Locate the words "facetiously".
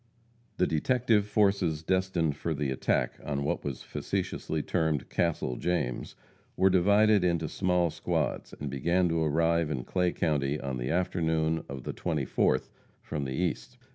3.83-4.63